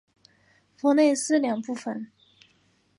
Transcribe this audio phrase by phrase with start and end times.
[0.77, 2.11] 弗内斯两部分。